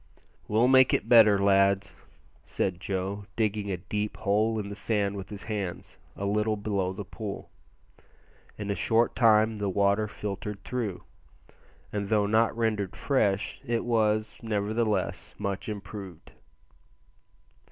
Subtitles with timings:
[0.47, 1.93] "We'll make it better, lads,"
[2.43, 6.91] said Joe, digging a deep hole in the sand with his hands, a little below
[6.91, 7.51] the pool.
[8.57, 11.03] In a short time the water filtered through,
[11.93, 16.31] and though not rendered fresh, it was, nevertheless, much improved.